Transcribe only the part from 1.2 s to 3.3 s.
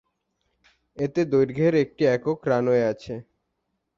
দৈর্ঘ্যের একটি একক রানওয়ে আছে।